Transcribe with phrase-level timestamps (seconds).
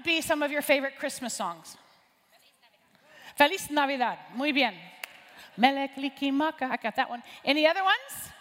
[0.00, 1.76] would be some of your favorite Christmas songs?
[3.36, 4.16] Feliz Navidad.
[4.34, 4.72] Muy bien.
[5.58, 5.90] Melek.
[5.96, 7.22] I got that one.
[7.44, 8.32] Any other ones?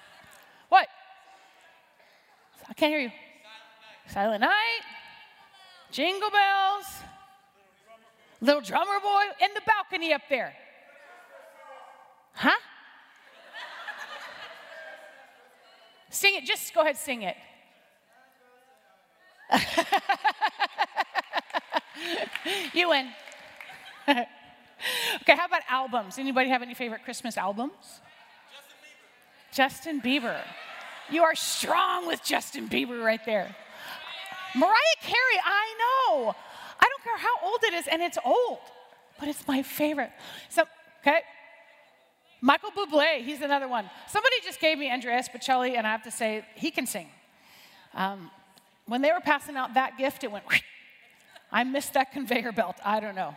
[0.69, 0.87] What?
[2.69, 3.11] I can't hear you.
[4.07, 4.83] Silent Night.
[5.91, 6.85] Jingle Bells.
[8.39, 10.53] Little drummer boy in the balcony up there.
[12.33, 12.51] Huh?
[16.09, 16.45] sing it.
[16.45, 17.35] Just go ahead, sing it.
[22.73, 23.09] you win.
[24.07, 24.25] okay,
[25.27, 26.17] how about albums?
[26.17, 28.01] Anybody have any favorite Christmas albums?
[29.51, 30.01] Justin Bieber.
[30.01, 30.41] Justin Bieber.
[31.11, 33.55] You are strong with Justin Bieber right there.
[34.55, 36.35] Mariah Carey, I know.
[36.79, 38.59] I don't care how old it is, and it's old,
[39.19, 40.11] but it's my favorite.
[40.49, 40.63] So,
[41.01, 41.21] okay.
[42.41, 43.89] Michael Bublé, he's another one.
[44.07, 47.07] Somebody just gave me Andreas Bocelli, and I have to say, he can sing.
[47.93, 48.31] Um,
[48.85, 50.45] when they were passing out that gift, it went,
[51.51, 52.75] I missed that conveyor belt.
[52.83, 53.35] I don't know.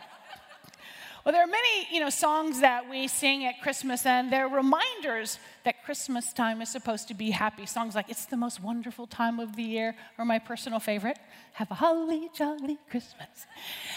[1.23, 5.39] Well, there are many, you know, songs that we sing at Christmas, and they're reminders
[5.63, 7.65] that Christmas time is supposed to be happy.
[7.65, 11.17] Songs like "It's the most wonderful time of the year," or my personal favorite,
[11.53, 13.47] "Have a holly jolly Christmas."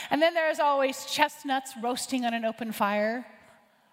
[0.08, 3.26] And then there's always chestnuts roasting on an open fire.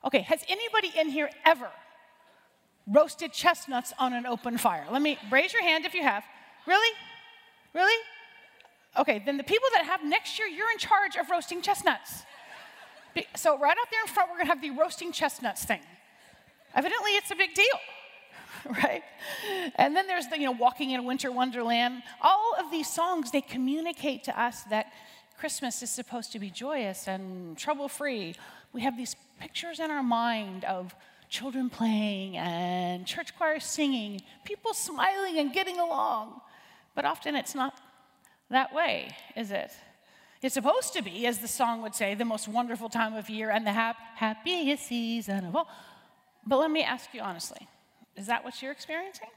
[0.05, 1.71] Okay, has anybody in here ever
[2.85, 4.85] roasted chestnuts on an open fire?
[4.91, 6.23] Let me raise your hand if you have.
[6.67, 6.95] Really?
[7.73, 7.97] Really?
[8.97, 12.23] Okay, then the people that have next year, you're in charge of roasting chestnuts.
[13.35, 15.81] So, right out there in front, we're gonna have the roasting chestnuts thing.
[16.75, 19.03] Evidently, it's a big deal, right?
[19.75, 22.03] And then there's the, you know, walking in winter wonderland.
[22.21, 24.91] All of these songs, they communicate to us that
[25.37, 28.35] Christmas is supposed to be joyous and trouble free.
[28.73, 30.95] We have these pictures in our mind of
[31.29, 36.41] children playing and church choirs singing, people smiling and getting along.
[36.95, 37.79] But often it's not
[38.49, 39.71] that way, is it?
[40.41, 43.49] It's supposed to be, as the song would say, the most wonderful time of year
[43.49, 45.69] and the hap- happiest season of all.
[46.45, 47.67] But let me ask you honestly
[48.15, 49.29] is that what you're experiencing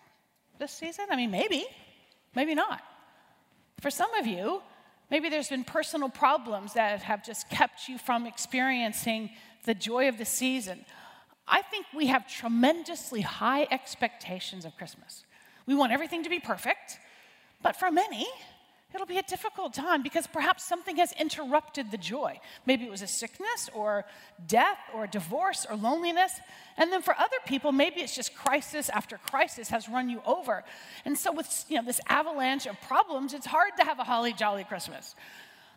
[0.58, 1.06] this season?
[1.10, 1.64] I mean, maybe,
[2.34, 2.82] maybe not.
[3.80, 4.62] For some of you,
[5.10, 9.30] maybe there's been personal problems that have just kept you from experiencing
[9.64, 10.84] the joy of the season.
[11.48, 15.24] I think we have tremendously high expectations of Christmas.
[15.66, 16.98] We want everything to be perfect,
[17.62, 18.26] but for many,
[18.94, 22.40] it'll be a difficult time because perhaps something has interrupted the joy.
[22.64, 24.04] Maybe it was a sickness or
[24.46, 26.32] death or divorce or loneliness.
[26.76, 30.64] And then for other people, maybe it's just crisis after crisis has run you over.
[31.04, 34.32] And so with you know this avalanche of problems, it's hard to have a holly
[34.32, 35.14] jolly Christmas.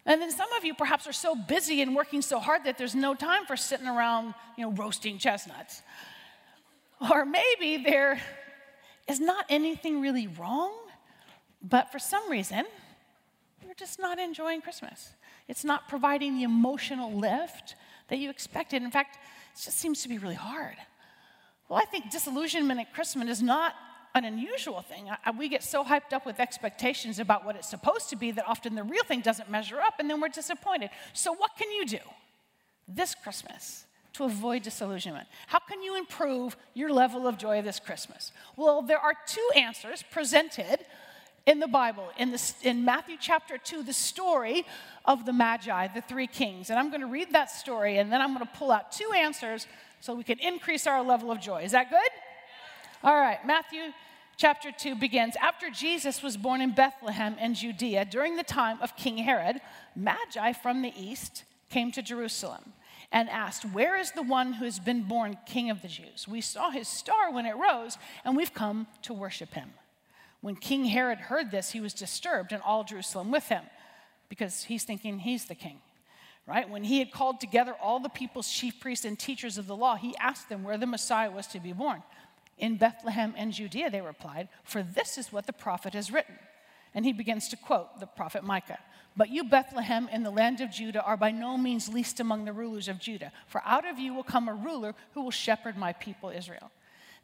[0.05, 2.95] And then some of you perhaps are so busy and working so hard that there's
[2.95, 5.81] no time for sitting around, you know, roasting chestnuts.
[7.11, 8.21] Or maybe there
[9.07, 10.73] is not anything really wrong,
[11.61, 12.65] but for some reason,
[13.65, 15.09] you're just not enjoying Christmas.
[15.47, 17.75] It's not providing the emotional lift
[18.07, 18.83] that you expected.
[18.83, 19.17] In fact,
[19.53, 20.75] it just seems to be really hard.
[21.67, 23.75] Well, I think disillusionment at Christmas is not
[24.15, 25.07] an unusual thing.
[25.37, 28.75] We get so hyped up with expectations about what it's supposed to be that often
[28.75, 30.89] the real thing doesn't measure up and then we're disappointed.
[31.13, 31.99] So, what can you do
[32.87, 35.27] this Christmas to avoid disillusionment?
[35.47, 38.31] How can you improve your level of joy this Christmas?
[38.55, 40.79] Well, there are two answers presented
[41.45, 44.65] in the Bible, in, the, in Matthew chapter 2, the story
[45.05, 46.69] of the Magi, the three kings.
[46.69, 49.11] And I'm going to read that story and then I'm going to pull out two
[49.15, 49.67] answers
[50.01, 51.63] so we can increase our level of joy.
[51.63, 51.99] Is that good?
[53.03, 53.93] All right, Matthew
[54.37, 55.35] chapter 2 begins.
[55.41, 59.59] After Jesus was born in Bethlehem in Judea during the time of King Herod,
[59.95, 62.73] Magi from the east came to Jerusalem
[63.11, 66.27] and asked, Where is the one who has been born king of the Jews?
[66.27, 69.71] We saw his star when it rose, and we've come to worship him.
[70.41, 73.63] When King Herod heard this, he was disturbed, and all Jerusalem with him,
[74.29, 75.79] because he's thinking he's the king.
[76.47, 76.67] Right?
[76.67, 79.95] When he had called together all the people's chief priests and teachers of the law,
[79.95, 82.01] he asked them where the Messiah was to be born.
[82.57, 86.35] In Bethlehem and Judea, they replied, for this is what the prophet has written.
[86.95, 88.79] And he begins to quote the prophet Micah.
[89.15, 92.53] But you, Bethlehem, in the land of Judah, are by no means least among the
[92.53, 95.93] rulers of Judah, for out of you will come a ruler who will shepherd my
[95.93, 96.71] people Israel.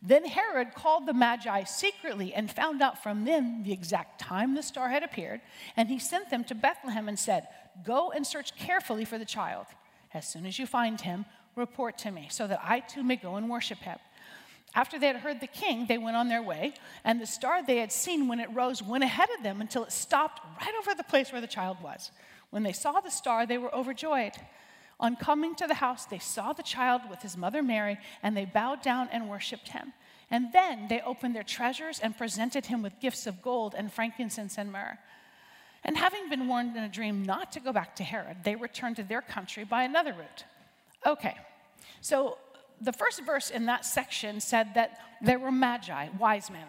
[0.05, 4.61] Then Herod called the Magi secretly and found out from them the exact time the
[4.61, 5.41] star had appeared,
[5.75, 7.47] and he sent them to Bethlehem and said,
[7.83, 9.65] Go and search carefully for the child.
[10.13, 11.25] As soon as you find him,
[11.55, 13.97] report to me, so that I too may go and worship him.
[14.75, 16.73] After they had heard the king, they went on their way,
[17.03, 19.91] and the star they had seen when it rose went ahead of them until it
[19.91, 22.11] stopped right over the place where the child was.
[22.51, 24.33] When they saw the star, they were overjoyed.
[24.99, 28.45] On coming to the house, they saw the child with his mother Mary, and they
[28.45, 29.93] bowed down and worshiped him.
[30.31, 34.57] And then they opened their treasures and presented him with gifts of gold and frankincense
[34.57, 34.97] and myrrh.
[35.83, 38.95] And having been warned in a dream not to go back to Herod, they returned
[38.95, 40.45] to their country by another route.
[41.05, 41.35] Okay,
[42.01, 42.39] so
[42.81, 46.65] the first verse in that section said that there were magi, wise men,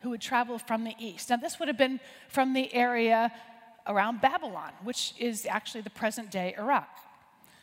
[0.00, 1.30] who would travel from the east.
[1.30, 1.98] Now, this would have been
[2.28, 3.32] from the area
[3.86, 6.88] around Babylon, which is actually the present day Iraq.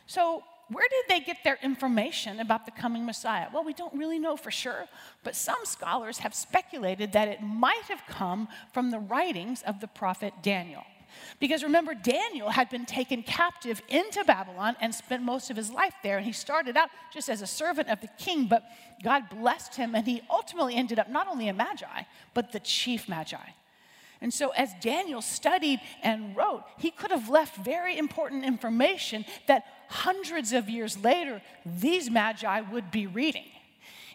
[0.06, 3.48] So, where did they get their information about the coming Messiah?
[3.52, 4.86] Well, we don't really know for sure,
[5.22, 9.86] but some scholars have speculated that it might have come from the writings of the
[9.86, 10.82] prophet Daniel.
[11.38, 15.94] Because remember, Daniel had been taken captive into Babylon and spent most of his life
[16.02, 16.16] there.
[16.16, 18.64] And he started out just as a servant of the king, but
[19.02, 22.02] God blessed him, and he ultimately ended up not only a magi,
[22.32, 23.36] but the chief magi.
[24.20, 29.64] And so, as Daniel studied and wrote, he could have left very important information that
[29.88, 33.44] hundreds of years later, these magi would be reading.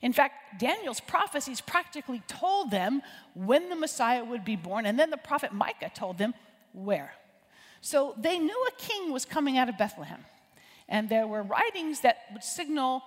[0.01, 3.01] In fact, Daniel's prophecies practically told them
[3.33, 6.33] when the Messiah would be born, and then the prophet Micah told them
[6.73, 7.13] where.
[7.81, 10.25] So they knew a king was coming out of Bethlehem.
[10.87, 13.03] And there were writings that would signal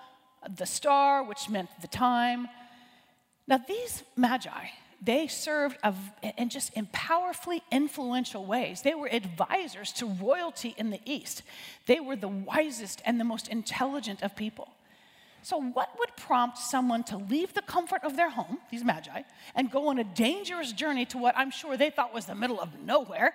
[0.56, 2.49] the star, which meant the time.
[3.49, 4.67] Now, these magi,
[5.04, 5.76] they served
[6.38, 8.82] in just in powerfully influential ways.
[8.82, 11.43] They were advisors to royalty in the East.
[11.87, 14.69] They were the wisest and the most intelligent of people.
[15.44, 19.22] So, what would prompt someone to leave the comfort of their home, these magi,
[19.56, 22.60] and go on a dangerous journey to what I'm sure they thought was the middle
[22.60, 23.34] of nowhere?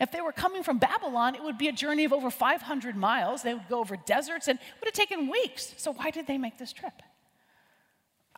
[0.00, 3.42] If they were coming from Babylon, it would be a journey of over 500 miles.
[3.42, 5.74] They would go over deserts and it would have taken weeks.
[5.76, 7.02] So, why did they make this trip?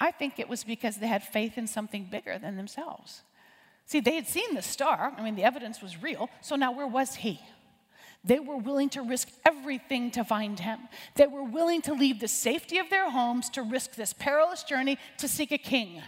[0.01, 3.23] I think it was because they had faith in something bigger than themselves.
[3.85, 6.31] See, they had seen the star, I mean, the evidence was real.
[6.41, 7.41] So, now where was he?
[8.23, 10.79] They were willing to risk everything to find him.
[11.17, 14.99] They were willing to leave the safety of their homes to risk this perilous journey
[15.19, 16.03] to seek a king.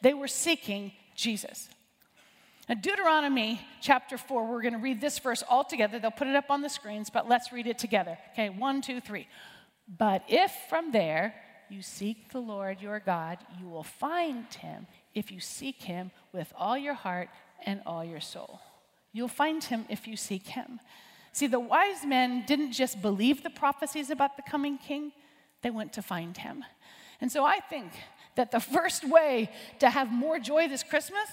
[0.00, 1.68] They were seeking Jesus.
[2.68, 5.98] Now, Deuteronomy chapter 4, we're going to read this verse all together.
[5.98, 8.16] They'll put it up on the screens, but let's read it together.
[8.32, 9.28] Okay, one, two, three.
[9.86, 11.34] But if from there
[11.70, 16.52] you seek the Lord your God, you will find him if you seek him with
[16.56, 17.28] all your heart
[17.64, 18.60] and all your soul.
[19.12, 20.80] You'll find him if you seek him.
[21.32, 25.12] See, the wise men didn't just believe the prophecies about the coming king,
[25.62, 26.64] they went to find him.
[27.20, 27.92] And so I think
[28.36, 31.28] that the first way to have more joy this Christmas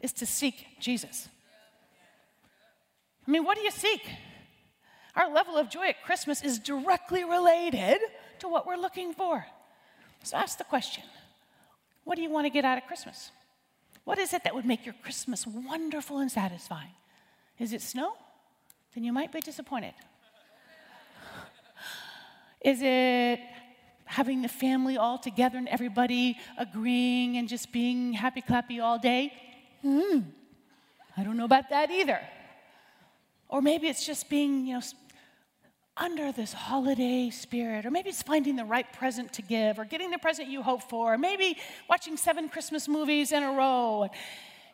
[0.00, 1.28] is to seek Jesus.
[3.26, 4.08] I mean, what do you seek?
[5.14, 7.98] Our level of joy at Christmas is directly related
[8.38, 9.44] to what we're looking for.
[10.22, 11.04] So ask the question
[12.04, 13.30] what do you want to get out of Christmas?
[14.04, 16.94] What is it that would make your Christmas wonderful and satisfying?
[17.58, 18.14] Is it snow?
[18.98, 19.94] then you might be disappointed.
[22.60, 23.38] Is it
[24.06, 29.32] having the family all together and everybody agreeing and just being happy clappy all day?
[29.82, 30.20] Hmm,
[31.16, 32.20] I don't know about that either.
[33.48, 34.82] Or maybe it's just being, you know,
[35.98, 40.10] under this holiday spirit, or maybe it's finding the right present to give, or getting
[40.10, 41.56] the present you hope for, or maybe
[41.88, 44.08] watching seven Christmas movies in a row.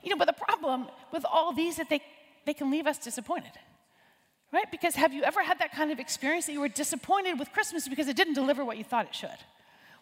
[0.02, 2.00] You know, but the problem with all these that they,
[2.44, 3.52] they can leave us disappointed.
[4.52, 4.70] Right?
[4.70, 7.88] Because have you ever had that kind of experience that you were disappointed with Christmas
[7.88, 9.30] because it didn't deliver what you thought it should?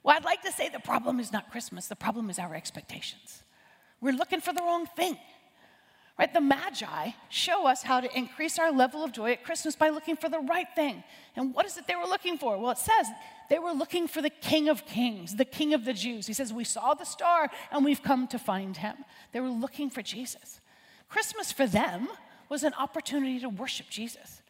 [0.02, 3.42] Well, I'd like to say the problem is not Christmas, the problem is our expectations.
[4.00, 5.16] We're looking for the wrong thing.
[6.22, 6.32] Right?
[6.32, 10.14] The Magi show us how to increase our level of joy at Christmas by looking
[10.14, 11.02] for the right thing.
[11.34, 12.56] And what is it they were looking for?
[12.58, 13.08] Well, it says
[13.50, 16.28] they were looking for the King of Kings, the King of the Jews.
[16.28, 18.98] He says, We saw the star and we've come to find him.
[19.32, 20.60] They were looking for Jesus.
[21.08, 22.06] Christmas for them
[22.48, 24.42] was an opportunity to worship Jesus.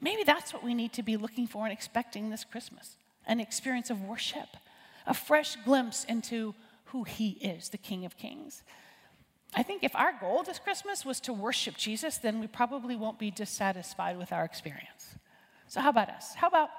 [0.00, 2.96] Maybe that's what we need to be looking for and expecting this Christmas
[3.26, 4.56] an experience of worship,
[5.04, 8.62] a fresh glimpse into who He is, the King of Kings.
[9.54, 13.18] I think if our goal this Christmas was to worship Jesus, then we probably won't
[13.18, 15.16] be dissatisfied with our experience.
[15.68, 16.34] So, how about us?
[16.34, 16.70] How about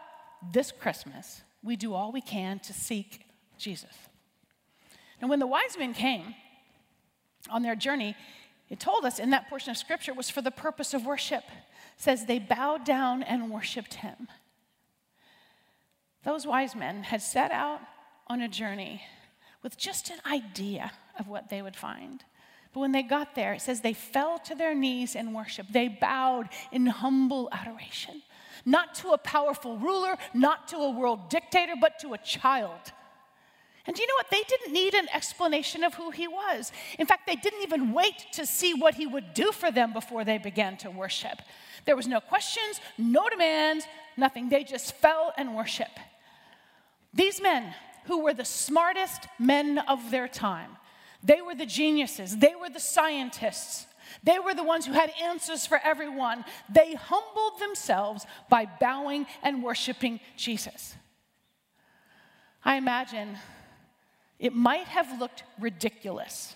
[0.53, 3.25] this Christmas, we do all we can to seek
[3.57, 3.93] Jesus?
[5.19, 6.35] And when the wise men came
[7.49, 8.15] on their journey,
[8.69, 11.43] it told us in that portion of scripture was for the purpose of worship
[11.97, 14.29] says they bowed down and worshiped him.
[16.23, 17.81] Those wise men had set out
[18.27, 19.03] on a journey
[19.61, 22.23] with just an idea of what they would find.
[22.73, 25.73] But when they got there, it says they fell to their knees and worshiped.
[25.73, 28.21] They bowed in humble adoration,
[28.65, 32.91] not to a powerful ruler, not to a world dictator, but to a child.
[33.87, 34.29] And do you know what?
[34.29, 36.71] They didn't need an explanation of who he was.
[36.99, 40.23] In fact, they didn't even wait to see what he would do for them before
[40.23, 41.41] they began to worship.
[41.85, 43.85] There was no questions, no demands,
[44.15, 44.49] nothing.
[44.49, 45.89] They just fell and worship.
[47.15, 47.73] These men,
[48.05, 50.77] who were the smartest men of their time,
[51.23, 53.85] they were the geniuses, they were the scientists.
[54.23, 56.43] They were the ones who had answers for everyone.
[56.67, 60.95] They humbled themselves by bowing and worshiping Jesus.
[62.65, 63.37] I imagine
[64.39, 66.55] it might have looked ridiculous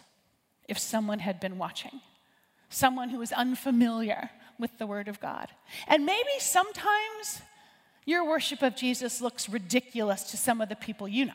[0.67, 2.01] if someone had been watching,
[2.69, 5.49] someone who was unfamiliar with the Word of God.
[5.87, 7.41] And maybe sometimes
[8.05, 11.33] your worship of Jesus looks ridiculous to some of the people you know.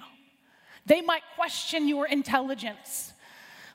[0.87, 3.13] They might question your intelligence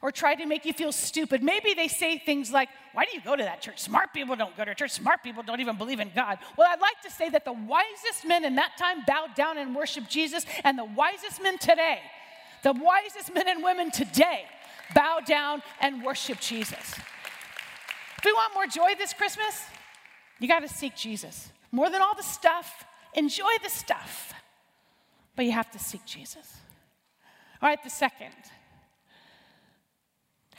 [0.04, 1.42] or try to make you feel stupid.
[1.42, 3.80] Maybe they say things like, Why do you go to that church?
[3.80, 4.92] Smart people don't go to church.
[4.92, 6.40] Smart people don't even believe in God.
[6.58, 9.74] Well, I'd like to say that the wisest men in that time bowed down and
[9.74, 12.02] worshiped Jesus, and the wisest men today,
[12.64, 14.44] the wisest men and women today,
[14.94, 16.96] bow down and worship Jesus.
[18.18, 19.64] If we want more joy this Christmas,
[20.40, 21.50] you got to seek Jesus.
[21.72, 22.84] More than all the stuff,
[23.14, 24.34] enjoy the stuff,
[25.38, 26.58] but you have to seek Jesus.
[27.62, 28.34] All right, the second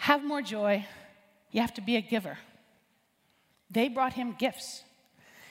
[0.05, 0.85] have more joy,
[1.51, 2.37] you have to be a giver.
[3.71, 4.83] They brought him gifts.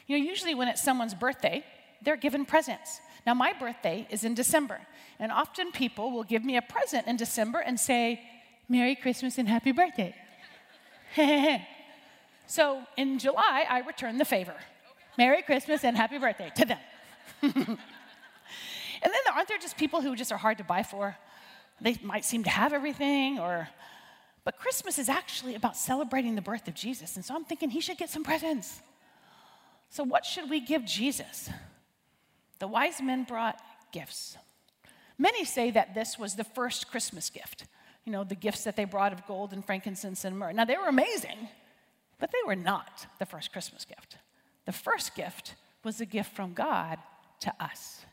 [0.06, 1.66] You know, usually when it's someone's birthday,
[2.04, 3.00] they're given presents.
[3.26, 4.80] Now, my birthday is in December,
[5.18, 8.22] and often people will give me a present in December and say,
[8.70, 10.14] Merry Christmas and Happy Birthday.
[12.46, 14.56] so in July, I return the favor.
[15.18, 16.80] Merry Christmas and Happy Birthday to them.
[17.42, 17.56] and
[19.02, 21.18] then aren't there just people who just are hard to buy for?
[21.82, 23.68] They might seem to have everything, or
[24.44, 27.16] but Christmas is actually about celebrating the birth of Jesus.
[27.16, 28.82] And so I'm thinking he should get some presents.
[29.90, 31.50] So, what should we give Jesus?
[32.60, 33.60] The wise men brought
[33.92, 34.38] gifts.
[35.18, 37.66] Many say that this was the first Christmas gift.
[38.04, 40.52] You know, the gifts that they brought of gold and frankincense and myrrh.
[40.52, 41.48] Now, they were amazing,
[42.20, 44.18] but they were not the first Christmas gift.
[44.66, 46.98] The first gift was a gift from God
[47.42, 48.06] to us.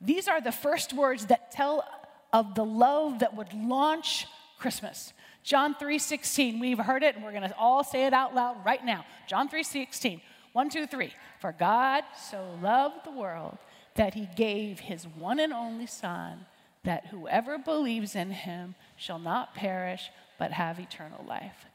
[0.00, 1.84] These are the first words that tell
[2.32, 4.26] of the love that would launch
[4.58, 5.12] Christmas.
[5.46, 6.58] John 3:16.
[6.58, 9.06] We've heard it and we're going to all say it out loud right now.
[9.28, 10.20] John 3:16.
[10.52, 11.12] 1 2 3.
[11.40, 13.56] For God so loved the world
[13.94, 16.46] that he gave his one and only son
[16.82, 21.66] that whoever believes in him shall not perish but have eternal life.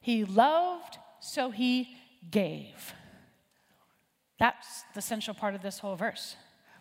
[0.00, 1.94] He loved so he
[2.30, 2.94] gave.
[4.38, 6.36] That's the central part of this whole verse.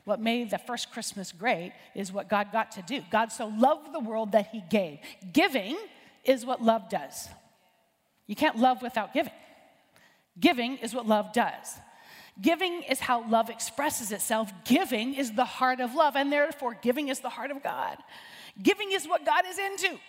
[0.05, 3.01] What made the first Christmas great is what God got to do.
[3.11, 4.99] God so loved the world that he gave.
[5.33, 5.77] Giving
[6.23, 7.29] is what love does.
[8.27, 9.33] You can't love without giving.
[10.39, 11.75] Giving is what love does.
[12.41, 14.51] Giving is how love expresses itself.
[14.63, 17.97] Giving is the heart of love, and therefore, giving is the heart of God.
[18.61, 19.99] Giving is what God is into.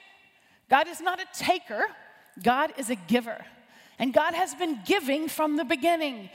[0.70, 1.82] God is not a taker,
[2.42, 3.44] God is a giver.
[3.98, 6.30] And God has been giving from the beginning.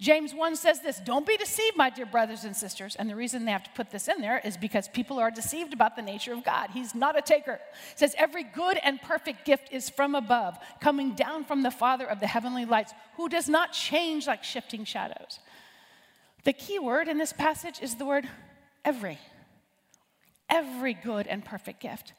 [0.00, 2.96] James 1 says this Don't be deceived, my dear brothers and sisters.
[2.96, 5.74] And the reason they have to put this in there is because people are deceived
[5.74, 6.70] about the nature of God.
[6.70, 7.60] He's not a taker.
[7.92, 12.06] It says, Every good and perfect gift is from above, coming down from the Father
[12.06, 15.38] of the heavenly lights, who does not change like shifting shadows.
[16.44, 18.26] The key word in this passage is the word
[18.86, 19.18] every.
[20.48, 22.14] Every good and perfect gift.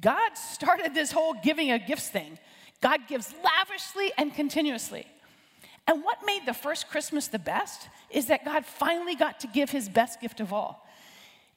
[0.00, 2.38] God started this whole giving a gifts thing.
[2.80, 5.06] God gives lavishly and continuously.
[5.86, 9.70] And what made the first Christmas the best is that God finally got to give
[9.70, 10.86] his best gift of all.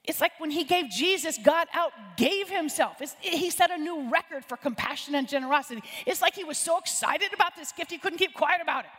[0.04, 3.02] It's like when he gave Jesus, God outgave himself.
[3.02, 5.82] It's, he set a new record for compassion and generosity.
[6.06, 8.90] It's like he was so excited about this gift, he couldn't keep quiet about it.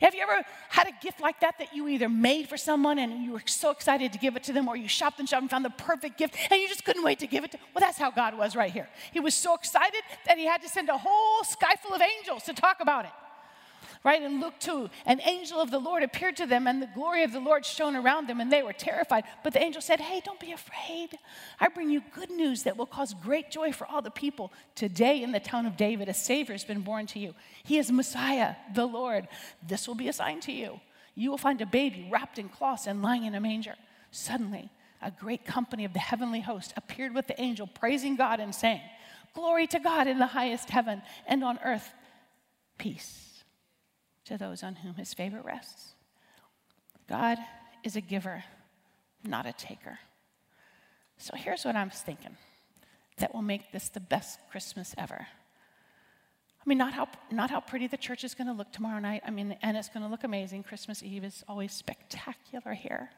[0.00, 3.24] Have you ever had a gift like that that you either made for someone and
[3.24, 5.50] you were so excited to give it to them, or you shopped and shopped and
[5.50, 7.58] found the perfect gift and you just couldn't wait to give it to?
[7.74, 8.88] Well, that's how God was right here.
[9.12, 12.42] He was so excited that he had to send a whole sky full of angels
[12.44, 13.12] to talk about it
[14.06, 14.22] right?
[14.22, 17.32] And Luke 2, an angel of the Lord appeared to them, and the glory of
[17.32, 19.24] the Lord shone around them, and they were terrified.
[19.42, 21.18] But the angel said, Hey, don't be afraid.
[21.58, 24.52] I bring you good news that will cause great joy for all the people.
[24.76, 27.34] Today, in the town of David, a Savior has been born to you.
[27.64, 29.26] He is Messiah, the Lord.
[29.66, 30.80] This will be a sign to you.
[31.16, 33.74] You will find a baby wrapped in cloths and lying in a manger.
[34.12, 34.70] Suddenly,
[35.02, 38.82] a great company of the heavenly host appeared with the angel, praising God and saying,
[39.34, 41.92] Glory to God in the highest heaven, and on earth,
[42.78, 43.25] peace
[44.26, 45.94] to those on whom his favor rests.
[47.08, 47.38] God
[47.82, 48.44] is a giver,
[49.24, 49.98] not a taker.
[51.18, 52.36] So here's what I'm thinking
[53.18, 55.26] that will make this the best Christmas ever.
[56.66, 59.22] I mean, not how, not how pretty the church is going to look tomorrow night.
[59.24, 60.64] I mean, and it's going to look amazing.
[60.64, 63.10] Christmas Eve is always spectacular here.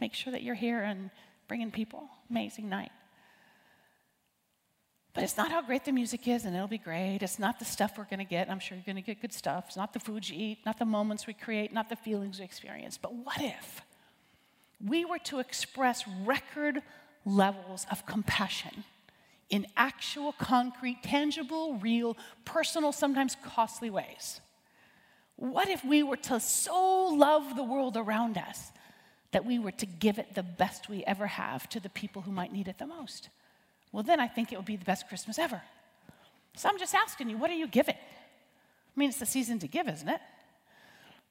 [0.00, 1.10] Make sure that you're here and
[1.46, 2.08] bringing people.
[2.30, 2.90] Amazing night.
[5.14, 7.22] But it's not how great the music is, and it'll be great.
[7.22, 8.50] It's not the stuff we're going to get.
[8.50, 9.66] I'm sure you're going to get good stuff.
[9.68, 12.44] It's not the food you eat, not the moments we create, not the feelings we
[12.44, 12.98] experience.
[12.98, 13.80] But what if
[14.84, 16.82] we were to express record
[17.24, 18.84] levels of compassion
[19.50, 24.40] in actual, concrete, tangible, real, personal, sometimes costly ways.
[25.36, 28.72] What if we were to so love the world around us
[29.32, 32.32] that we were to give it the best we ever have to the people who
[32.32, 33.28] might need it the most?
[33.94, 35.62] Well, then I think it would be the best Christmas ever.
[36.56, 37.94] So I'm just asking you, what are you giving?
[37.94, 40.20] I mean, it's the season to give, isn't it?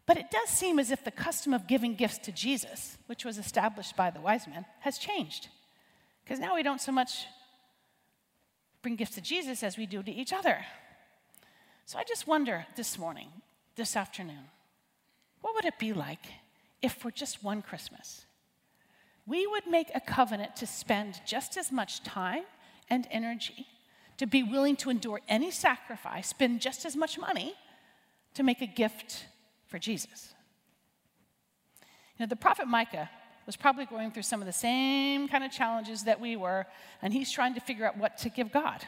[0.06, 3.38] But it does seem as if the custom of giving gifts to Jesus, which was
[3.38, 5.50] established by the wise men, has changed.
[6.24, 7.26] Because now we don't so much
[8.82, 10.66] bring gifts to Jesus as we do to each other.
[11.86, 13.28] So I just wonder this morning,
[13.76, 14.46] this afternoon,
[15.42, 16.28] what would it be like
[16.82, 18.26] if for just one Christmas,
[19.26, 22.44] we would make a covenant to spend just as much time
[22.90, 23.68] and energy,
[24.18, 27.54] to be willing to endure any sacrifice, spend just as much money
[28.34, 29.26] to make a gift
[29.68, 30.34] for Jesus?
[32.18, 33.10] You know, the prophet Micah
[33.46, 36.66] was probably going through some of the same kind of challenges that we were,
[37.02, 38.86] and he's trying to figure out what to give God.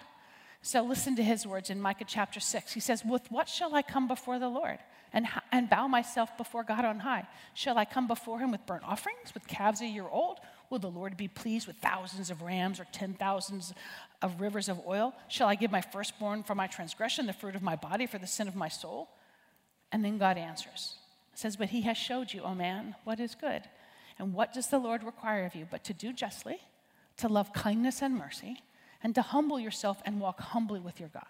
[0.65, 2.74] So listen to his words in Micah chapter 6.
[2.74, 4.79] He says, With what shall I come before the Lord
[5.13, 7.27] and, and bow myself before God on high?
[7.53, 10.39] Shall I come before him with burnt offerings, with calves a year old?
[10.72, 13.75] Will the Lord be pleased with thousands of rams or ten thousands
[14.24, 15.13] of rivers of oil?
[15.27, 18.25] Shall I give my firstborn for my transgression, the fruit of my body for the
[18.25, 19.10] sin of my soul?
[19.91, 20.95] And then God answers.
[21.36, 23.62] says, But he has showed you, O man, what is good
[24.17, 26.57] and what does the Lord require of you but to do justly,
[27.17, 28.63] to love kindness and mercy,
[29.04, 31.24] and to humble yourself and walk humbly with your God?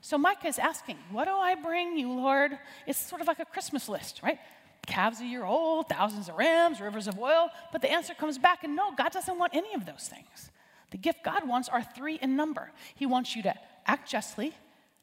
[0.00, 2.58] So Micah is asking, What do I bring you, Lord?
[2.86, 4.38] It's sort of like a Christmas list, right?
[4.86, 7.50] Calves a year old, thousands of rams, rivers of oil.
[7.70, 10.50] But the answer comes back, and no, God doesn't want any of those things.
[10.90, 12.72] The gift God wants are three in number.
[12.96, 13.54] He wants you to
[13.86, 14.52] act justly,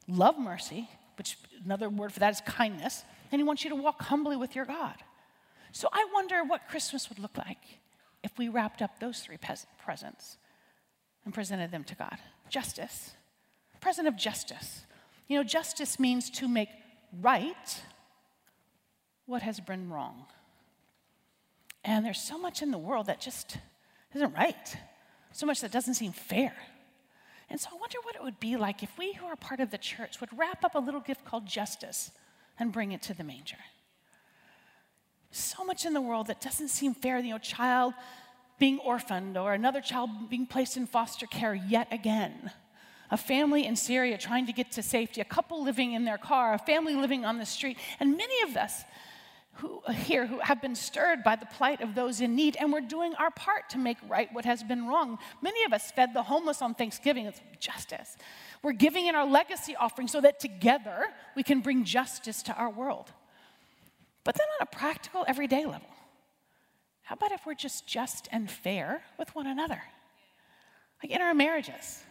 [0.06, 4.02] love mercy, which another word for that is kindness, and He wants you to walk
[4.02, 4.96] humbly with your God.
[5.72, 7.78] So I wonder what Christmas would look like
[8.22, 9.38] if we wrapped up those three
[9.82, 10.36] presents
[11.30, 12.18] and presented them to God.
[12.48, 13.12] Justice,
[13.80, 14.84] present of justice.
[15.28, 16.68] You know, justice means to make
[17.22, 17.82] right
[19.26, 20.24] what has been wrong.
[21.84, 23.58] And there's so much in the world that just
[24.12, 24.76] isn't right,
[25.30, 26.52] so much that doesn't seem fair.
[27.48, 29.70] And so I wonder what it would be like if we who are part of
[29.70, 32.10] the church would wrap up a little gift called justice
[32.58, 33.58] and bring it to the manger
[35.30, 37.18] so much in the world that doesn't seem fair.
[37.18, 37.94] You know, child
[38.60, 42.52] being orphaned or another child being placed in foster care yet again.
[43.10, 46.54] A family in Syria trying to get to safety, a couple living in their car,
[46.54, 48.84] a family living on the street, and many of us
[49.54, 52.80] who here who have been stirred by the plight of those in need, and we're
[52.80, 55.18] doing our part to make right what has been wrong.
[55.42, 57.26] Many of us fed the homeless on Thanksgiving.
[57.26, 58.16] It's justice.
[58.62, 62.70] We're giving in our legacy offering so that together we can bring justice to our
[62.70, 63.10] world.
[64.22, 65.89] But then on a practical, everyday level,
[67.10, 69.82] how about if we're just just and fair with one another?
[71.02, 72.04] Like in our marriages.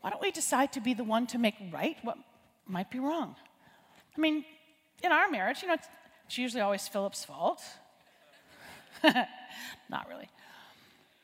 [0.00, 2.18] Why don't we decide to be the one to make right what
[2.66, 3.36] might be wrong?
[4.16, 4.44] I mean,
[5.04, 5.86] in our marriage, you know, it's,
[6.26, 7.62] it's usually always Philip's fault.
[9.04, 10.28] Not really.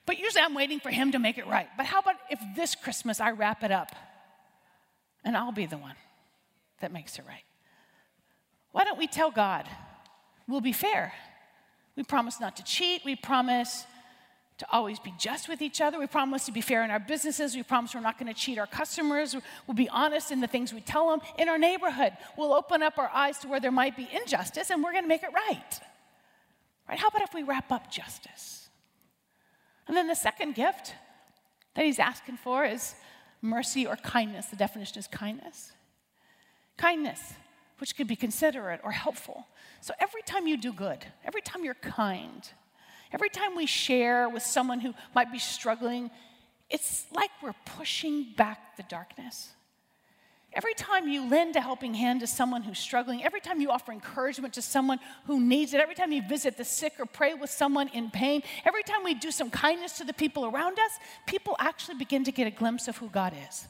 [0.07, 1.67] But usually I'm waiting for him to make it right.
[1.77, 3.91] But how about if this Christmas I wrap it up
[5.25, 5.97] and I'll be the one
[6.79, 7.43] that makes it right?
[8.71, 9.67] Why don't we tell God?
[10.47, 11.13] We'll be fair.
[11.97, 13.03] We promise not to cheat.
[13.05, 13.85] We promise
[14.59, 15.99] to always be just with each other.
[15.99, 17.57] We promise to be fair in our businesses.
[17.57, 19.35] We promise we're not going to cheat our customers.
[19.67, 21.21] We'll be honest in the things we tell them.
[21.39, 24.85] In our neighborhood, we'll open up our eyes to where there might be injustice and
[24.85, 25.81] we're going to make it right.
[26.87, 26.99] Right?
[26.99, 28.69] How about if we wrap up justice?
[29.89, 30.95] And then the second gift
[31.75, 32.95] that he's asking for is
[33.41, 34.47] mercy or kindness.
[34.47, 35.73] The definition is kindness.
[36.77, 37.35] Kindness
[37.81, 39.47] which could be considerate or helpful.
[39.81, 42.47] So every time you do good, every time you're kind,
[43.11, 46.11] every time we share with someone who might be struggling,
[46.69, 49.51] it's like we're pushing back the darkness.
[50.53, 53.93] Every time you lend a helping hand to someone who's struggling, every time you offer
[53.93, 57.51] encouragement to someone who needs it, every time you visit the sick or pray with
[57.51, 61.55] someone in pain, every time we do some kindness to the people around us, people
[61.61, 63.69] actually begin to get a glimpse of who God is.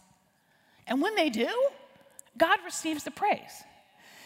[0.86, 1.48] And when they do,
[2.38, 3.62] God receives the praise.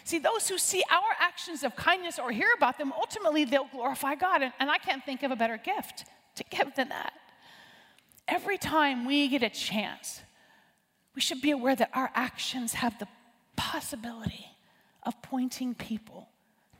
[0.05, 4.13] See, those who see our actions of kindness or hear about them, ultimately they'll glorify
[4.13, 4.43] God.
[4.43, 7.13] And, and I can't think of a better gift to give than that.
[8.27, 10.21] Every time we get a chance,
[11.15, 13.07] we should be aware that our actions have the
[13.55, 14.45] possibility
[15.01, 16.29] of pointing people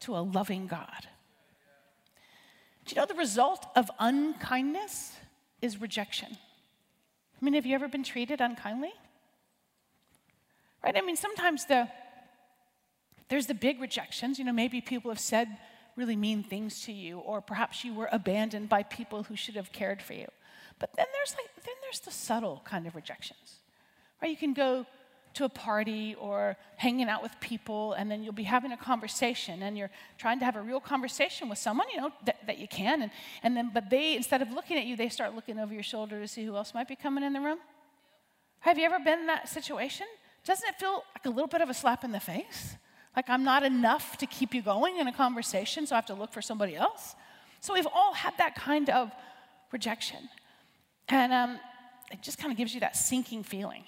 [0.01, 1.07] to a loving God.
[2.85, 5.13] Do you know the result of unkindness
[5.63, 6.29] is rejection?
[6.31, 8.93] I mean, have you ever been treated unkindly?
[10.83, 10.95] Right?
[10.95, 11.89] I mean, sometimes the
[13.29, 14.39] there's the big rejections.
[14.39, 15.47] You know, maybe people have said
[15.95, 19.71] really mean things to you, or perhaps you were abandoned by people who should have
[19.71, 20.27] cared for you.
[20.79, 23.59] But then there's like then there's the subtle kind of rejections.
[24.21, 24.31] Right?
[24.31, 24.85] You can go
[25.35, 29.61] to a party or hanging out with people and then you'll be having a conversation
[29.63, 32.67] and you're trying to have a real conversation with someone you know that, that you
[32.67, 33.11] can and,
[33.43, 36.21] and then but they instead of looking at you they start looking over your shoulder
[36.21, 37.59] to see who else might be coming in the room
[38.61, 40.07] have you ever been in that situation
[40.45, 42.77] doesn't it feel like a little bit of a slap in the face
[43.15, 46.13] like i'm not enough to keep you going in a conversation so i have to
[46.13, 47.15] look for somebody else
[47.59, 49.11] so we've all had that kind of
[49.71, 50.29] rejection
[51.09, 51.59] and um,
[52.11, 53.83] it just kind of gives you that sinking feeling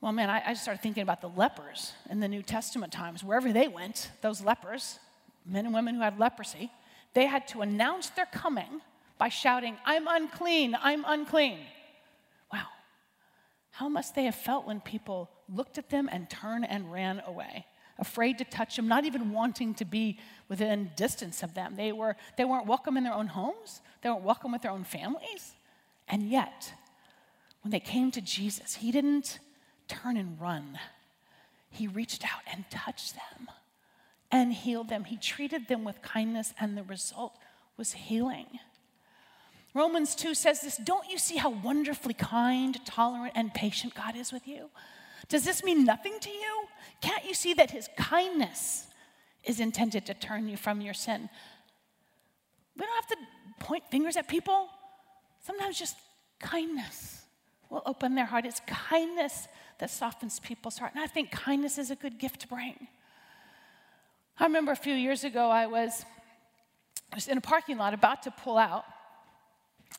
[0.00, 3.22] well, man, I, I just started thinking about the lepers in the New Testament times.
[3.22, 4.98] Wherever they went, those lepers,
[5.44, 6.70] men and women who had leprosy,
[7.12, 8.80] they had to announce their coming
[9.18, 11.58] by shouting, I'm unclean, I'm unclean.
[13.80, 17.64] How must they have felt when people looked at them and turned and ran away,
[17.98, 20.18] afraid to touch them, not even wanting to be
[20.50, 21.76] within distance of them?
[21.76, 24.84] They, were, they weren't welcome in their own homes, they weren't welcome with their own
[24.84, 25.54] families.
[26.08, 26.74] And yet,
[27.62, 29.38] when they came to Jesus, he didn't
[29.88, 30.78] turn and run.
[31.70, 33.48] He reached out and touched them
[34.30, 35.04] and healed them.
[35.04, 37.38] He treated them with kindness, and the result
[37.78, 38.58] was healing.
[39.74, 44.32] Romans 2 says this Don't you see how wonderfully kind, tolerant, and patient God is
[44.32, 44.68] with you?
[45.28, 46.66] Does this mean nothing to you?
[47.00, 48.86] Can't you see that His kindness
[49.44, 51.28] is intended to turn you from your sin?
[52.76, 54.68] We don't have to point fingers at people.
[55.40, 55.96] Sometimes just
[56.40, 57.22] kindness
[57.68, 58.44] will open their heart.
[58.46, 59.46] It's kindness
[59.78, 60.92] that softens people's heart.
[60.94, 62.88] And I think kindness is a good gift to bring.
[64.38, 66.04] I remember a few years ago, I was,
[67.28, 68.84] in a parking lot about to pull out,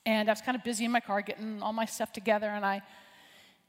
[0.06, 2.66] and I was kind of busy in my car getting all my stuff together, and
[2.66, 2.82] I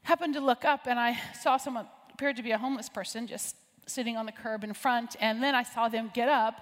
[0.03, 3.55] happened to look up and I saw someone appeared to be a homeless person just
[3.85, 6.55] sitting on the curb in front, and then I saw them get up,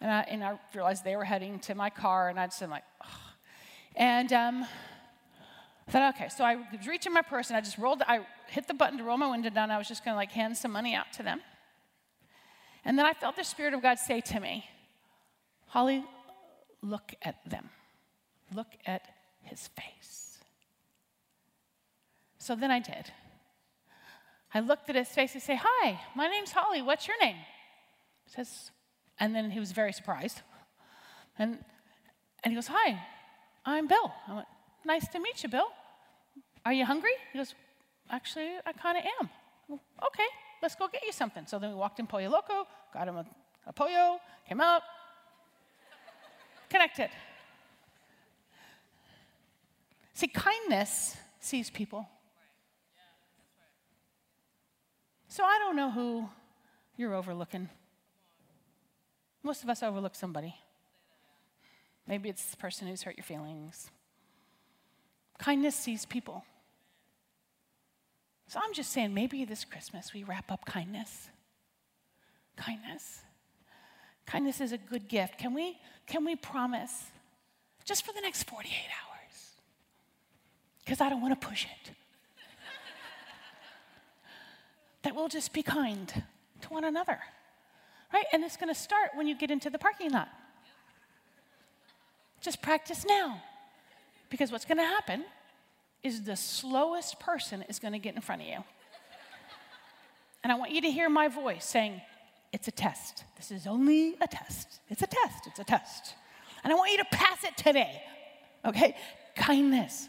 [0.00, 2.70] and I, and I realized they were heading to my car, and I just am
[2.70, 2.84] like,
[3.96, 4.66] and um,
[5.86, 8.68] I thought, okay, so I was reaching my purse, and I just rolled, I hit
[8.68, 9.70] the button to roll my window down.
[9.70, 11.40] I was just going to like hand some money out to them.
[12.84, 14.64] And then I felt the Spirit of God say to me,
[15.66, 16.04] Holly,
[16.80, 17.70] look at them.
[18.54, 19.02] Look at
[19.42, 20.38] his face.
[22.38, 23.12] So then I did.
[24.54, 26.80] I looked at his face and say, Hi, my name's Holly.
[26.80, 27.36] What's your name?
[28.24, 28.70] He says,
[29.20, 30.42] and then he was very surprised.
[31.38, 31.58] And,
[32.42, 32.98] and he goes, Hi,
[33.64, 34.12] I'm Bill.
[34.26, 34.46] I went,
[34.84, 35.68] Nice to meet you, Bill.
[36.64, 37.12] Are you hungry?
[37.32, 37.54] He goes,
[38.10, 39.30] Actually, I kind of am.
[39.70, 40.28] Okay,
[40.62, 41.44] let's go get you something.
[41.46, 43.26] So then we walked in Pollo Loco, got him a,
[43.66, 44.82] a pollo, came out,
[46.70, 47.10] connected.
[50.18, 52.08] See, kindness sees people.
[55.28, 56.28] So I don't know who
[56.96, 57.68] you're overlooking.
[59.44, 60.56] Most of us overlook somebody.
[62.08, 63.92] Maybe it's the person who's hurt your feelings.
[65.38, 66.44] Kindness sees people.
[68.48, 71.28] So I'm just saying, maybe this Christmas we wrap up kindness.
[72.56, 73.20] Kindness.
[74.26, 75.38] Kindness is a good gift.
[75.38, 75.78] Can we,
[76.08, 77.04] can we promise
[77.84, 79.07] just for the next 48 hours?
[80.88, 81.90] Because I don't want to push it.
[85.02, 86.10] that we'll just be kind
[86.62, 87.18] to one another.
[88.10, 88.24] Right?
[88.32, 90.30] And it's going to start when you get into the parking lot.
[92.40, 93.42] Just practice now.
[94.30, 95.26] Because what's going to happen
[96.02, 98.64] is the slowest person is going to get in front of you.
[100.42, 102.00] And I want you to hear my voice saying,
[102.50, 103.24] It's a test.
[103.36, 104.80] This is only a test.
[104.88, 105.48] It's a test.
[105.48, 106.14] It's a test.
[106.64, 108.00] And I want you to pass it today.
[108.64, 108.96] Okay?
[109.36, 110.08] Kindness.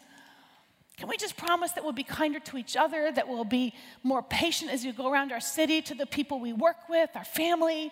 [0.99, 4.21] Can we just promise that we'll be kinder to each other, that we'll be more
[4.21, 7.89] patient as we go around our city to the people we work with, our family?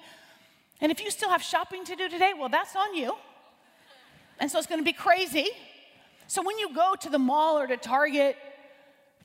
[0.82, 3.16] And if you still have shopping to do today, well, that's on you.
[4.40, 5.48] And so it's going to be crazy.
[6.28, 8.36] So when you go to the mall or to Target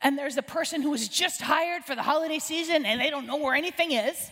[0.00, 3.26] and there's a person who was just hired for the holiday season and they don't
[3.26, 4.30] know where anything is,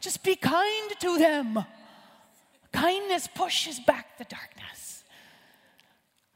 [0.00, 1.62] just be kind to them.
[2.72, 4.53] Kindness pushes back the darkness.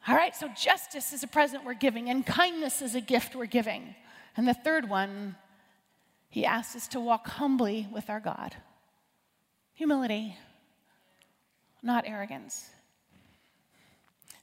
[0.09, 3.45] All right, so justice is a present we're giving, and kindness is a gift we're
[3.45, 3.95] giving.
[4.39, 5.37] And the third one,
[6.31, 8.57] he asks us to walk humbly with our God.
[9.75, 10.35] Humility,
[11.83, 12.71] not arrogance.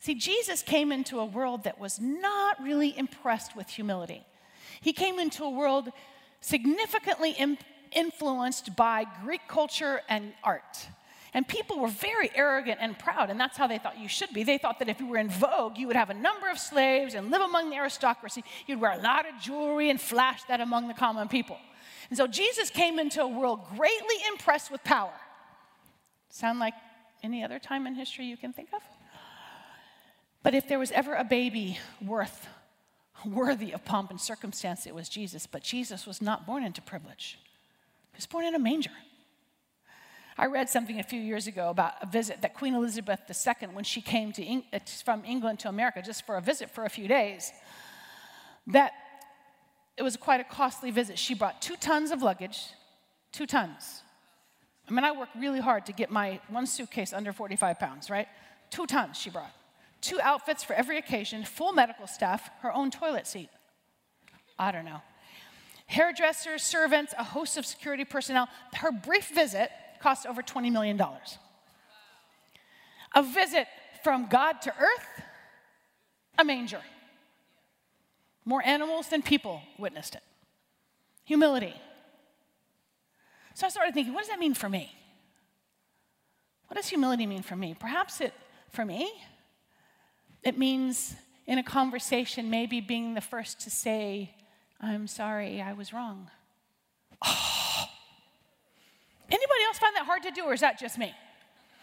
[0.02, 4.24] See, Jesus came into a world that was not really impressed with humility.
[4.82, 5.90] He came into a world
[6.42, 7.58] significantly Im-
[7.92, 10.90] influenced by Greek culture and art.
[11.36, 14.44] And people were very arrogant and proud, and that's how they thought you should be.
[14.44, 17.14] They thought that if you were in vogue, you would have a number of slaves
[17.14, 18.42] and live among the aristocracy.
[18.68, 21.58] You'd wear a lot of jewelry and flash that among the common people.
[22.10, 25.12] And so Jesus came into a world greatly impressed with power.
[26.30, 26.74] Sound like
[27.22, 28.82] any other time in history you can think of?
[30.42, 32.48] But if there was ever a baby worth,
[33.26, 35.48] worthy of pomp and circumstance, it was Jesus.
[35.48, 37.40] But Jesus was not born into privilege,
[38.14, 38.92] he was born in a manger.
[40.38, 43.86] I read something a few years ago about a visit that Queen Elizabeth II, when
[43.86, 47.08] she came Eng- uh, from England to America just for a visit for a few
[47.08, 47.54] days,
[48.68, 48.92] that
[49.96, 51.18] it was quite a costly visit.
[51.18, 52.60] She brought two tons of luggage,
[53.32, 54.02] two tons.
[54.90, 58.28] I mean, I worked really hard to get my one suitcase under 45 pounds, right?
[58.70, 59.54] Two tons she brought.
[60.02, 63.50] Two outfits for every occasion, full medical staff, her own toilet seat.
[64.60, 65.02] I don't know.
[65.88, 68.50] Hairdressers, servants, a host of security personnel.
[68.74, 69.72] Her brief visit
[70.06, 71.02] cost over $20 million.
[73.16, 73.66] A visit
[74.04, 75.24] from God to earth,
[76.38, 76.82] a manger.
[78.46, 80.22] More animals than people witnessed it.
[81.24, 81.74] Humility.
[83.56, 84.92] So I started thinking, what does that mean for me?
[86.68, 87.76] What does humility mean for me?
[87.80, 88.34] Perhaps it,
[88.70, 89.12] for me,
[90.44, 91.16] it means
[91.48, 94.36] in a conversation, maybe being the first to say,
[94.80, 96.30] I'm sorry, I was wrong.
[97.26, 97.65] Oh,
[99.30, 101.14] Anybody else find that hard to do, or is that just me?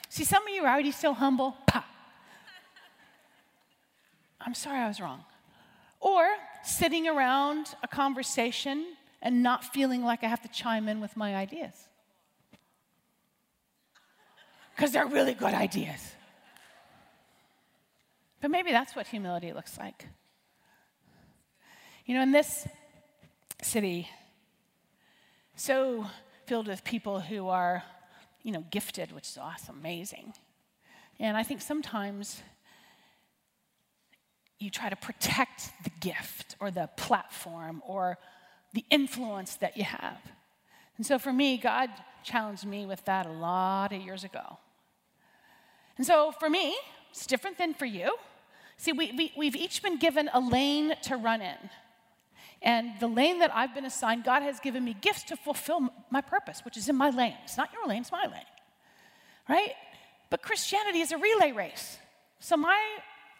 [0.08, 1.56] See, some of you are already so humble.
[4.40, 5.24] I'm sorry I was wrong.
[6.00, 6.26] Or
[6.64, 8.84] sitting around a conversation
[9.20, 11.88] and not feeling like I have to chime in with my ideas.
[14.74, 16.00] Because they're really good ideas.
[18.40, 20.06] But maybe that's what humility looks like.
[22.04, 22.66] You know, in this
[23.62, 24.08] city,
[25.54, 26.06] so
[26.52, 27.82] filled with people who are,
[28.42, 30.34] you know, gifted, which is awesome, amazing.
[31.18, 32.42] And I think sometimes
[34.58, 38.18] you try to protect the gift or the platform or
[38.74, 40.18] the influence that you have.
[40.98, 41.88] And so for me, God
[42.22, 44.58] challenged me with that a lot of years ago.
[45.96, 46.76] And so for me,
[47.12, 48.14] it's different than for you.
[48.76, 51.70] See, we, we, we've each been given a lane to run in.
[52.62, 56.20] And the lane that I've been assigned, God has given me gifts to fulfill my
[56.20, 57.34] purpose, which is in my lane.
[57.42, 58.46] It's not your lane, it's my lane.
[59.48, 59.72] Right?
[60.30, 61.98] But Christianity is a relay race.
[62.38, 62.78] So my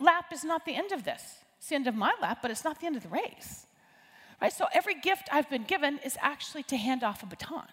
[0.00, 1.22] lap is not the end of this.
[1.58, 3.66] It's the end of my lap, but it's not the end of the race.
[4.40, 4.52] Right?
[4.52, 7.66] So every gift I've been given is actually to hand off a baton.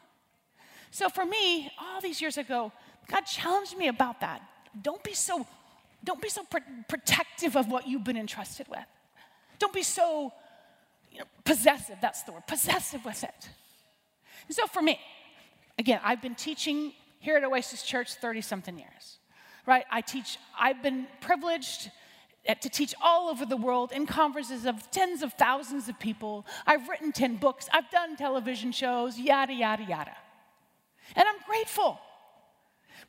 [0.91, 2.71] So for me, all these years ago,
[3.07, 4.41] God challenged me about that.
[4.81, 5.47] Don't be so
[6.01, 8.85] don't be so pr- protective of what you've been entrusted with.
[9.57, 10.31] Don't be so
[11.19, 13.49] you know, possessive, that's the word, possessive with it.
[14.47, 14.99] And so for me,
[15.77, 19.17] again, I've been teaching here at Oasis Church 30 something years,
[19.67, 19.83] right?
[19.91, 21.91] I teach, I've been privileged
[22.61, 26.45] to teach all over the world in conferences of tens of thousands of people.
[26.65, 30.15] I've written 10 books, I've done television shows, yada, yada, yada.
[31.17, 31.99] And I'm grateful.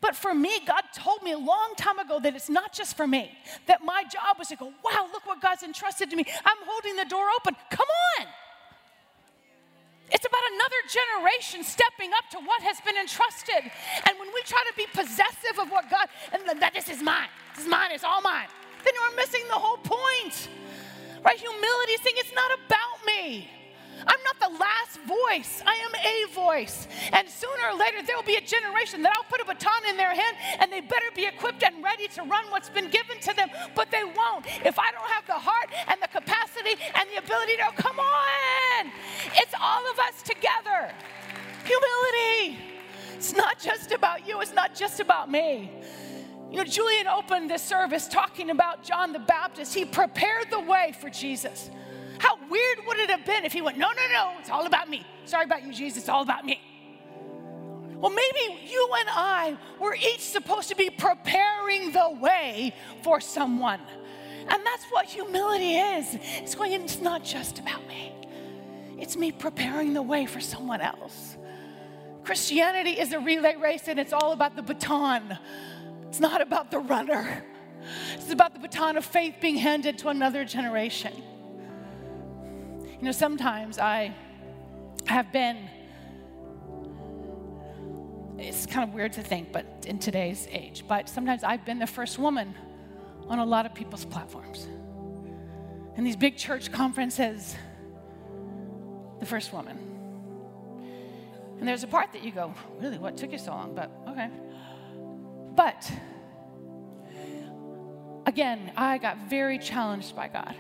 [0.01, 3.07] But for me, God told me a long time ago that it's not just for
[3.07, 3.31] me,
[3.67, 6.25] that my job was to go, wow, look what God's entrusted to me.
[6.45, 7.55] I'm holding the door open.
[7.71, 7.87] Come
[8.19, 8.27] on.
[10.13, 13.71] It's about another generation stepping up to what has been entrusted.
[14.09, 17.29] And when we try to be possessive of what God, and that this is mine,
[17.55, 18.49] this is mine, it's all mine,
[18.85, 20.49] then we're missing the whole point.
[21.23, 21.39] Right?
[21.39, 23.49] Humility saying it's not about me.
[24.41, 25.63] The last voice.
[25.67, 26.89] I am a voice.
[27.13, 29.97] And sooner or later, there will be a generation that I'll put a baton in
[29.97, 33.35] their hand and they better be equipped and ready to run what's been given to
[33.35, 33.51] them.
[33.75, 37.57] But they won't if I don't have the heart and the capacity and the ability
[37.57, 38.91] to, come on.
[39.35, 40.93] It's all of us together.
[41.65, 42.59] Humility.
[43.17, 45.71] It's not just about you, it's not just about me.
[46.51, 49.75] You know, Julian opened this service talking about John the Baptist.
[49.75, 51.71] He prepared the way for Jesus.
[52.21, 54.91] How weird would it have been if he went, No, no, no, it's all about
[54.91, 55.07] me.
[55.25, 56.61] Sorry about you, Jesus, it's all about me.
[57.97, 63.81] Well, maybe you and I were each supposed to be preparing the way for someone.
[64.49, 66.19] And that's what humility is.
[66.43, 68.13] It's going, it's not just about me,
[68.99, 71.39] it's me preparing the way for someone else.
[72.23, 75.39] Christianity is a relay race and it's all about the baton.
[76.09, 77.45] It's not about the runner.
[78.13, 81.15] It's about the baton of faith being handed to another generation.
[83.01, 84.15] You know, sometimes I
[85.07, 85.57] have been,
[88.37, 91.87] it's kind of weird to think, but in today's age, but sometimes I've been the
[91.87, 92.55] first woman
[93.27, 94.67] on a lot of people's platforms.
[95.97, 97.57] In these big church conferences,
[99.19, 99.79] the first woman.
[101.59, 103.75] And there's a part that you go, really, what took you so long?
[103.75, 104.29] But okay.
[105.57, 105.91] But
[108.27, 110.55] again, I got very challenged by God.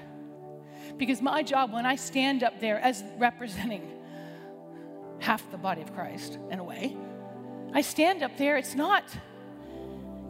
[1.01, 3.91] Because my job, when I stand up there as representing
[5.19, 6.95] half the body of Christ, in a way,
[7.73, 9.05] I stand up there, it's not,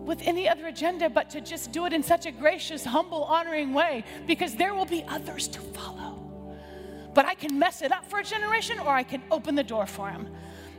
[0.04, 3.74] with any other agenda but to just do it in such a gracious, humble, honoring
[3.74, 6.14] way because there will be others to follow.
[7.14, 9.86] But I can mess it up for a generation or I can open the door
[9.86, 10.28] for them.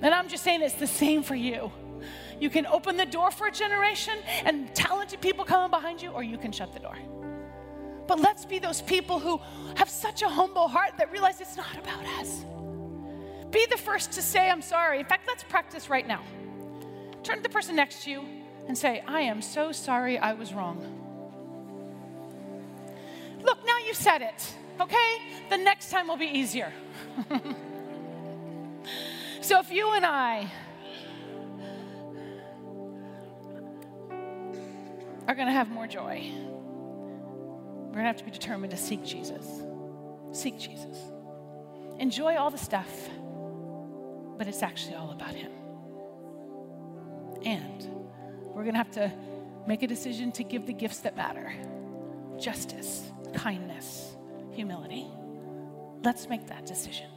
[0.01, 1.69] And I'm just saying it's the same for you.
[2.39, 6.23] You can open the door for a generation and talented people coming behind you, or
[6.23, 6.97] you can shut the door.
[8.11, 9.39] But let's be those people who
[9.77, 12.43] have such a humble heart that realize it's not about us.
[13.51, 14.99] Be the first to say, I'm sorry.
[14.99, 16.21] In fact, let's practice right now.
[17.23, 18.25] Turn to the person next to you
[18.67, 20.79] and say, I am so sorry I was wrong.
[23.41, 25.15] Look, now you said it, okay?
[25.49, 26.73] The next time will be easier.
[29.39, 30.51] so if you and I
[35.29, 36.29] are to have more joy,
[37.91, 39.45] we're going to have to be determined to seek Jesus.
[40.31, 40.97] Seek Jesus.
[41.99, 43.09] Enjoy all the stuff,
[44.37, 45.51] but it's actually all about Him.
[47.43, 47.83] And
[48.45, 49.11] we're going to have to
[49.67, 51.53] make a decision to give the gifts that matter
[52.39, 54.15] justice, kindness,
[54.51, 55.05] humility.
[56.01, 57.10] Let's make that decision.